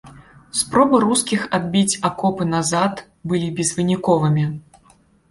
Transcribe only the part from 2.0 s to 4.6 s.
акопы назад былі безвыніковымі.